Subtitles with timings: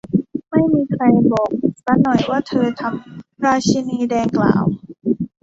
[0.49, 1.49] ไม่มีใครบอก
[1.83, 4.63] ซะหน่อยว่าเธอทำ ราชินีแดงกล่าว